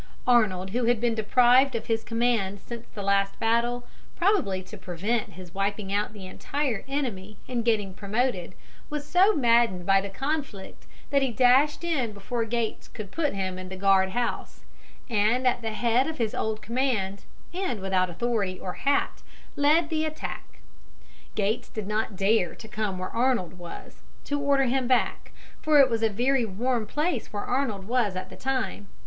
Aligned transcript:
Arnold, 0.25 0.71
who 0.71 0.85
had 0.85 0.99
been 0.99 1.13
deprived 1.13 1.75
of 1.75 1.85
his 1.85 2.03
command 2.03 2.59
since 2.65 2.87
the 2.87 3.03
last 3.03 3.37
battle, 3.39 3.85
probably 4.15 4.63
to 4.63 4.75
prevent 4.75 5.33
his 5.33 5.53
wiping 5.53 5.93
out 5.93 6.11
the 6.11 6.25
entire 6.25 6.83
enemy 6.87 7.37
and 7.47 7.63
getting 7.63 7.93
promoted, 7.93 8.55
was 8.89 9.05
so 9.05 9.35
maddened 9.35 9.85
by 9.85 10.01
the 10.01 10.09
conflict 10.09 10.87
that 11.11 11.21
he 11.21 11.29
dashed 11.29 11.83
in 11.83 12.13
before 12.13 12.45
Gates 12.45 12.87
could 12.87 13.11
put 13.11 13.33
him 13.33 13.59
in 13.59 13.69
the 13.69 13.75
guard 13.75 14.09
house, 14.09 14.65
and 15.07 15.45
at 15.45 15.61
the 15.61 15.69
head 15.73 16.07
of 16.07 16.17
his 16.17 16.33
old 16.33 16.63
command, 16.63 17.25
and 17.53 17.79
without 17.79 18.09
authority 18.09 18.59
or 18.59 18.73
hat, 18.73 19.21
led 19.55 19.89
the 19.89 20.03
attack. 20.03 20.61
Gates 21.35 21.69
did 21.69 21.85
not 21.85 22.15
dare 22.15 22.55
to 22.55 22.67
come 22.67 22.97
where 22.97 23.11
Arnold 23.15 23.59
was, 23.59 24.01
to 24.23 24.39
order 24.41 24.63
him 24.63 24.87
back, 24.87 25.31
for 25.61 25.79
it 25.79 25.91
was 25.91 26.01
a 26.01 26.09
very 26.09 26.43
warm 26.43 26.87
place 26.87 27.31
where 27.31 27.43
Arnold 27.45 27.83
was 27.87 28.15
at 28.15 28.31
the 28.31 28.35
time. 28.35 28.87